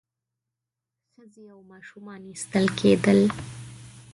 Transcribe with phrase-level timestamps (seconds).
[1.11, 3.19] ښځې او ماشومان ایستل کېدل.